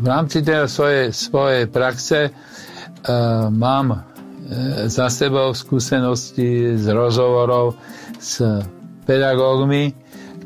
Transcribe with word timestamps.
v 0.00 0.06
rámci 0.08 0.40
tej 0.40 0.64
svojej, 0.64 1.12
svojej 1.12 1.68
praxe 1.68 2.32
uh, 2.32 2.32
mám 3.52 3.92
uh, 3.92 4.00
za 4.88 5.12
sebou 5.12 5.52
skúsenosti 5.52 6.80
z 6.80 6.86
rozhovorov 6.88 7.76
s 8.16 8.40
pedagógmi, 9.04 9.92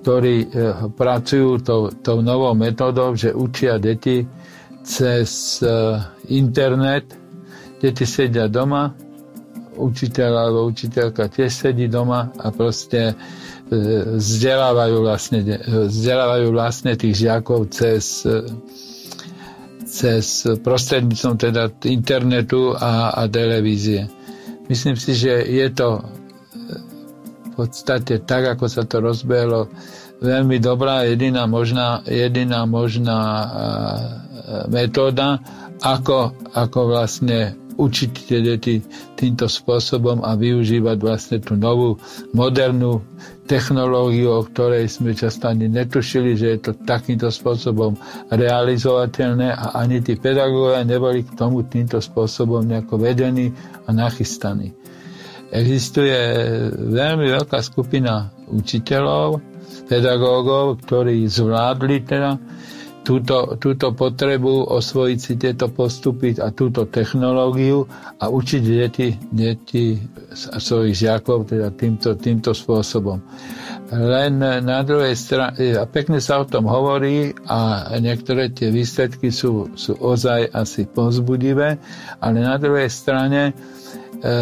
ktorí 0.02 0.36
uh, 0.50 0.90
pracujú 0.90 1.62
tou, 1.62 1.94
tou 1.94 2.18
novou 2.18 2.50
metodou, 2.58 3.14
že 3.14 3.30
učia 3.30 3.78
deti 3.78 4.26
cez 4.82 5.62
uh, 5.62 6.02
internet. 6.26 7.14
Deti 7.78 8.08
sedia 8.08 8.48
doma, 8.50 8.90
učiteľ 9.76 10.32
alebo 10.34 10.66
učiteľka 10.66 11.28
tiež 11.28 11.52
sedí 11.52 11.86
doma 11.86 12.32
a 12.40 12.48
proste 12.48 13.12
vzdelávajú 13.68 14.96
vlastne, 15.04 15.40
vzdelávajú 15.88 16.46
vlastne 16.52 16.92
tých 16.96 17.28
žiakov 17.28 17.68
cez, 17.72 18.24
cez 19.94 20.42
prostredníctvom 20.58 21.34
teda 21.38 21.70
internetu 21.86 22.74
a, 22.74 23.14
a 23.14 23.30
televízie. 23.30 24.10
Myslím 24.66 24.98
si, 24.98 25.14
že 25.14 25.38
je 25.46 25.68
to 25.70 26.02
v 27.46 27.50
podstate 27.54 28.26
tak, 28.26 28.58
ako 28.58 28.66
sa 28.66 28.82
to 28.82 28.98
rozbehlo, 28.98 29.70
veľmi 30.18 30.58
dobrá, 30.58 31.06
jediná 31.06 31.46
možná, 31.46 32.02
jediná 32.02 32.66
možná 32.66 33.20
metóda, 34.66 35.38
ako, 35.78 36.34
ako 36.50 36.80
vlastne 36.90 37.54
učiť 37.74 38.10
tie 38.14 38.38
deti 38.40 38.80
týmto 39.18 39.50
spôsobom 39.50 40.22
a 40.22 40.38
využívať 40.38 40.96
vlastne 41.02 41.38
tú 41.42 41.58
novú 41.58 41.98
modernú 42.32 43.02
technológiu, 43.44 44.40
o 44.40 44.42
ktorej 44.42 44.88
sme 44.88 45.12
často 45.12 45.52
ani 45.52 45.68
netušili, 45.68 46.32
že 46.38 46.46
je 46.56 46.58
to 46.64 46.72
takýmto 46.86 47.28
spôsobom 47.28 47.94
realizovateľné 48.32 49.52
a 49.52 49.76
ani 49.84 50.00
tí 50.00 50.16
pedagógovia 50.16 50.86
neboli 50.86 51.26
k 51.26 51.36
tomu 51.36 51.66
týmto 51.68 52.00
spôsobom 52.00 52.64
nejako 52.64 52.96
vedení 52.96 53.52
a 53.84 53.92
nachystaní. 53.92 54.72
Existuje 55.54 56.16
veľmi 56.72 57.30
veľká 57.30 57.60
skupina 57.62 58.32
učiteľov, 58.48 59.38
pedagógov, 59.86 60.82
ktorí 60.82 61.28
zvládli 61.28 62.02
teda 62.02 62.40
túto, 63.04 63.54
túto 63.60 63.92
potrebu 63.92 64.72
osvojiť 64.72 65.18
si 65.20 65.32
tieto 65.36 65.68
postupy 65.68 66.32
a 66.40 66.48
túto 66.50 66.88
technológiu 66.88 67.84
a 68.18 68.32
učiť 68.32 68.62
deti, 68.64 69.08
deti 69.28 70.00
svojich 70.34 70.96
žiakov 70.96 71.46
teda 71.52 71.68
týmto, 71.76 72.16
týmto 72.16 72.56
spôsobom. 72.56 73.20
Len 73.92 74.40
na 74.40 74.80
druhej 74.80 75.12
strane, 75.14 75.76
a 75.76 75.84
pekne 75.84 76.18
sa 76.18 76.40
o 76.40 76.48
tom 76.48 76.64
hovorí 76.64 77.36
a 77.46 77.92
niektoré 78.00 78.48
tie 78.50 78.72
výsledky 78.72 79.28
sú, 79.28 79.68
sú 79.76 79.94
ozaj 80.00 80.50
asi 80.50 80.88
pozbudivé, 80.88 81.76
ale 82.18 82.36
na 82.40 82.56
druhej 82.56 82.88
strane 82.88 83.52
e, 83.52 84.32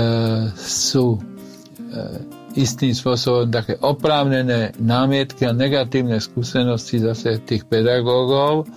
sú 0.55 1.19
e, 1.19 2.41
istým 2.55 2.93
spôsobom 2.93 3.49
také 3.49 3.81
oprávnené 3.81 4.77
námietky 4.77 5.49
a 5.49 5.57
negatívne 5.57 6.21
skúsenosti 6.21 7.01
zase 7.01 7.41
tých 7.43 7.65
pedagógov, 7.65 8.69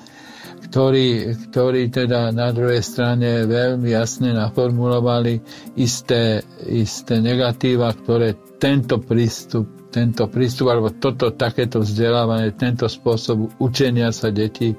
ktorí, 0.71 1.35
ktorí 1.51 1.93
teda 1.93 2.33
na 2.33 2.49
druhej 2.49 2.81
strane 2.81 3.45
veľmi 3.45 3.91
jasne 3.91 4.33
naformulovali 4.33 5.39
isté, 5.77 6.41
isté 6.65 7.21
negatíva, 7.21 7.93
ktoré 7.93 8.35
tento 8.57 8.99
prístup 8.99 9.75
tento 9.95 10.27
prístup 10.27 10.75
alebo 10.75 10.91
toto 10.91 11.31
takéto 11.31 11.79
vzdelávanie, 11.79 12.51
tento 12.59 12.91
spôsob 12.91 13.55
učenia 13.63 14.11
sa 14.11 14.27
detí 14.27 14.75
e, 14.75 14.77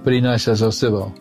prináša 0.00 0.56
so 0.56 0.72
sebou. 0.72 1.12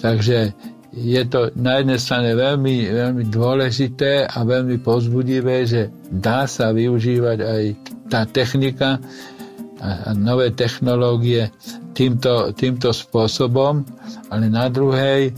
Takže 0.00 0.56
je 0.90 1.22
to 1.30 1.54
na 1.54 1.78
jednej 1.78 1.98
strane 2.02 2.30
veľmi, 2.34 2.90
veľmi 2.90 3.24
dôležité 3.30 4.26
a 4.26 4.42
veľmi 4.42 4.82
pozbudivé, 4.82 5.62
že 5.62 5.82
dá 6.10 6.50
sa 6.50 6.74
využívať 6.74 7.38
aj 7.38 7.62
tá 8.10 8.26
technika 8.26 8.98
a, 8.98 10.10
nové 10.18 10.50
technológie 10.50 11.54
týmto, 11.94 12.50
týmto 12.58 12.90
spôsobom, 12.90 13.86
ale 14.34 14.50
na 14.50 14.66
druhej 14.66 15.30
e, 15.30 15.32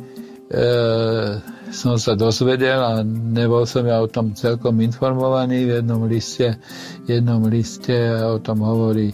som 1.73 1.97
sa 1.97 2.13
dozvedel 2.17 2.81
a 2.81 3.01
nebol 3.05 3.65
som 3.65 3.85
ja 3.89 4.01
o 4.01 4.09
tom 4.09 4.37
celkom 4.37 4.77
informovaný. 4.85 5.69
V 5.69 5.71
jednom 5.81 6.05
liste, 6.05 6.61
jednom 7.09 7.45
liste 7.49 7.97
o 8.25 8.37
tom 8.41 8.61
hovorí 8.61 9.13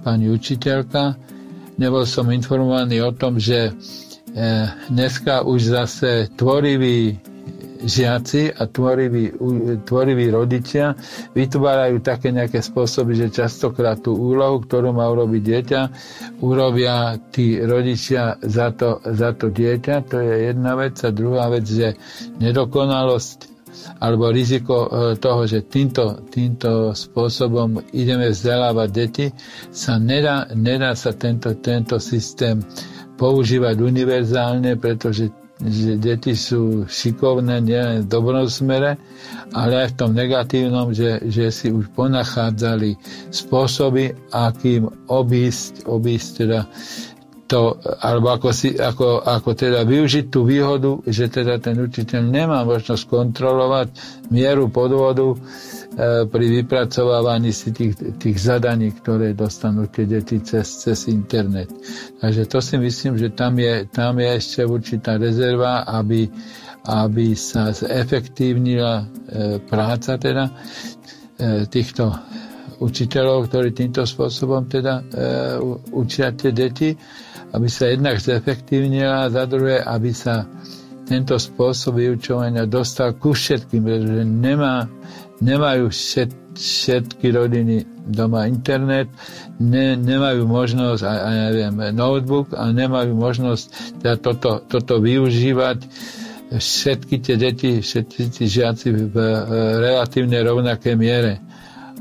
pani 0.00 0.32
učiteľka. 0.32 1.16
Nebol 1.76 2.08
som 2.08 2.32
informovaný 2.32 3.04
o 3.04 3.12
tom, 3.12 3.36
že 3.36 3.76
dneska 4.90 5.46
už 5.46 5.60
zase 5.62 6.10
tvoriví 6.34 7.18
žiaci 7.84 8.48
a 8.50 8.64
tvoriví, 8.66 9.36
tvoriví 9.84 10.32
rodičia 10.32 10.96
vytvárajú 11.36 12.00
také 12.00 12.32
nejaké 12.32 12.64
spôsoby, 12.64 13.12
že 13.14 13.44
častokrát 13.44 14.00
tú 14.00 14.16
úlohu, 14.16 14.64
ktorú 14.64 14.90
má 14.96 15.04
urobiť 15.06 15.42
dieťa, 15.44 15.80
urobia 16.40 17.20
tí 17.30 17.60
rodičia 17.60 18.40
za 18.40 18.72
to, 18.72 19.04
za 19.04 19.36
to 19.36 19.52
dieťa. 19.52 19.94
To 20.08 20.16
je 20.18 20.34
jedna 20.50 20.72
vec. 20.74 20.96
A 21.04 21.12
druhá 21.12 21.52
vec, 21.52 21.68
že 21.68 21.94
nedokonalosť 22.40 23.52
alebo 24.00 24.30
riziko 24.30 24.86
e, 24.86 24.88
toho, 25.18 25.44
že 25.44 25.66
týmto, 25.66 26.24
týmto 26.30 26.94
spôsobom 26.94 27.82
ideme 27.90 28.30
vzdelávať 28.30 28.88
deti, 28.88 29.26
sa 29.74 29.98
nedá, 29.98 30.46
nedá 30.54 30.94
sa 30.94 31.10
tento, 31.12 31.52
tento 31.58 31.98
systém 31.98 32.62
používať 33.16 33.78
univerzálne, 33.80 34.74
pretože 34.78 35.30
že 35.62 35.94
deti 36.02 36.34
sú 36.34 36.90
šikovné 36.90 37.62
nielen 37.62 38.04
v 38.04 38.10
dobrom 38.10 38.50
smere, 38.50 38.98
ale 39.54 39.86
aj 39.86 39.94
v 39.94 39.98
tom 40.02 40.10
negatívnom, 40.10 40.90
že, 40.90 41.22
že 41.30 41.54
si 41.54 41.70
už 41.70 41.94
ponachádzali 41.94 42.98
spôsoby, 43.30 44.34
akým 44.34 44.90
obísť, 45.06 45.86
obísť 45.86 46.28
teda 46.42 46.60
to, 47.44 47.76
alebo 48.02 48.34
ako, 48.34 48.50
si, 48.50 48.74
ako, 48.74 49.20
ako 49.20 49.50
teda 49.54 49.84
využiť 49.84 50.32
tú 50.32 50.48
výhodu, 50.48 51.04
že 51.06 51.28
teda 51.28 51.60
ten 51.60 51.76
učiteľ 51.76 52.22
nemá 52.24 52.64
možnosť 52.64 53.04
kontrolovať 53.04 53.88
mieru 54.32 54.72
podvodu, 54.72 55.36
pri 56.26 56.46
vypracovávaní 56.60 57.54
si 57.54 57.70
tých, 57.70 57.94
tých 58.18 58.38
zadaní, 58.38 58.90
ktoré 58.90 59.30
dostanú 59.30 59.86
tie 59.86 60.10
deti 60.10 60.42
cez, 60.42 60.82
cez 60.82 61.06
internet. 61.06 61.70
Takže 62.18 62.42
to 62.50 62.58
si 62.58 62.74
myslím, 62.78 63.14
že 63.14 63.30
tam 63.30 63.54
je, 63.58 63.86
tam 63.86 64.18
je 64.18 64.28
ešte 64.34 64.66
určitá 64.66 65.14
rezerva, 65.16 65.86
aby, 65.86 66.26
aby 66.90 67.38
sa 67.38 67.70
zefektívnila 67.70 68.94
e, 68.98 69.04
práca 69.62 70.18
teda 70.18 70.50
e, 70.50 70.52
týchto 71.70 72.10
učiteľov, 72.82 73.46
ktorí 73.48 73.70
týmto 73.70 74.02
spôsobom 74.02 74.66
teda 74.66 74.98
e, 74.98 75.02
učia 75.94 76.34
tie 76.34 76.50
deti, 76.50 76.90
aby 77.54 77.68
sa 77.70 77.86
jednak 77.86 78.18
zefektívnila 78.18 79.26
a 79.26 79.30
za 79.30 79.46
druhé, 79.46 79.78
aby 79.78 80.10
sa 80.10 80.42
tento 81.04 81.36
spôsob 81.36 82.00
vyučovania 82.00 82.64
dostal 82.64 83.14
ku 83.20 83.36
všetkým, 83.36 83.84
pretože 83.84 84.24
nemá, 84.24 84.88
nemajú 85.42 85.90
všet, 85.90 86.30
všetky 86.54 87.26
rodiny 87.34 87.76
doma 88.04 88.44
internet, 88.46 89.08
ne, 89.58 89.96
nemajú 89.96 90.44
možnosť, 90.44 91.02
a, 91.02 91.12
a 91.24 91.28
neviem, 91.50 91.74
notebook 91.96 92.52
a 92.52 92.68
nemajú 92.70 93.16
možnosť 93.16 93.64
teda 94.04 94.16
toto, 94.20 94.50
toto 94.68 95.00
využívať 95.00 95.78
všetky 96.54 97.14
tie 97.24 97.36
deti, 97.40 97.70
všetci 97.80 98.20
tí 98.30 98.44
žiaci 98.46 98.88
v 99.10 99.14
relatívne 99.80 100.38
rovnaké 100.44 100.94
miere. 100.94 101.40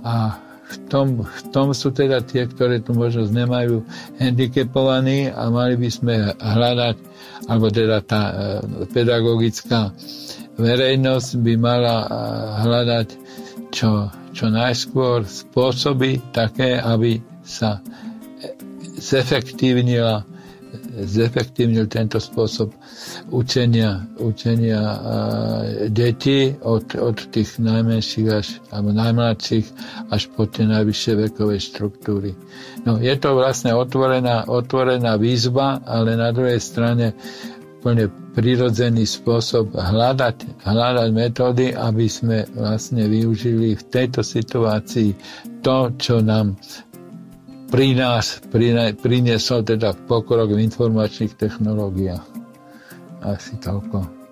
A 0.03 0.37
v 0.73 0.77
tom, 0.89 1.07
v 1.23 1.41
tom 1.53 1.71
sú 1.71 1.93
teda 1.93 2.25
tie, 2.25 2.49
ktoré 2.49 2.81
tu 2.81 2.97
možnosť 2.97 3.29
nemajú 3.29 3.85
handicapovaní 4.17 5.29
a 5.29 5.47
mali 5.53 5.77
by 5.77 5.89
sme 5.89 6.15
hľadať, 6.33 6.97
alebo 7.45 7.67
teda 7.69 7.97
tá 8.01 8.21
e, 8.31 8.33
pedagogická 8.89 9.93
verejnosť 10.57 11.29
by 11.41 11.53
mala 11.57 11.97
e, 12.03 12.07
hľadať 12.63 13.07
čo, 13.73 14.09
čo 14.31 14.45
najskôr 14.53 15.25
spôsoby 15.25 16.21
také, 16.33 16.77
aby 16.77 17.17
sa 17.41 17.81
zefektívnila 19.01 20.23
zefektívnil 20.93 21.89
tento 21.89 22.21
spôsob 22.21 22.73
učenia, 23.33 24.05
učenia 24.21 24.81
detí 25.89 26.53
od, 26.61 26.85
od 26.97 27.17
tých 27.33 27.57
najmenších 27.57 28.27
až, 28.29 28.47
alebo 28.69 28.93
najmladších 28.93 29.67
až 30.13 30.29
po 30.33 30.45
tie 30.45 30.69
najvyššie 30.69 31.13
vekové 31.29 31.57
štruktúry. 31.57 32.37
No, 32.85 33.01
je 33.01 33.13
to 33.17 33.33
vlastne 33.33 33.73
otvorená, 33.73 34.45
otvorená 34.45 35.17
výzva, 35.17 35.81
ale 35.81 36.13
na 36.13 36.29
druhej 36.29 36.61
strane 36.61 37.17
úplne 37.83 38.07
prirodzený 38.31 39.03
spôsob 39.03 39.75
hľadať, 39.75 40.63
hľadať 40.63 41.09
metódy, 41.11 41.75
aby 41.75 42.07
sme 42.07 42.47
vlastne 42.55 43.11
využili 43.11 43.75
v 43.75 43.83
tejto 43.91 44.23
situácii 44.23 45.11
to, 45.59 45.91
čo 45.99 46.23
nám 46.23 46.55
pri 47.67 47.91
nás 47.91 48.39
priniesol 49.03 49.67
teda 49.67 49.99
pokrok 50.07 50.55
v 50.55 50.63
informačných 50.63 51.35
technológiách. 51.35 52.23
Asi 53.19 53.59
toľko. 53.59 54.22